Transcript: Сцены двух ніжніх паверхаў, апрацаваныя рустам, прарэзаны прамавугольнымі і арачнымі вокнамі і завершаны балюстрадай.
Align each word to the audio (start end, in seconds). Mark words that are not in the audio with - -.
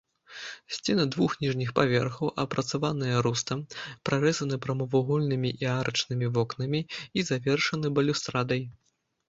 Сцены 0.75 1.03
двух 1.15 1.31
ніжніх 1.43 1.69
паверхаў, 1.79 2.31
апрацаваныя 2.43 3.19
рустам, 3.27 3.61
прарэзаны 4.11 4.55
прамавугольнымі 4.65 5.49
і 5.67 5.71
арачнымі 5.77 6.33
вокнамі 6.39 6.81
і 6.89 7.19
завершаны 7.31 7.87
балюстрадай. 8.01 8.61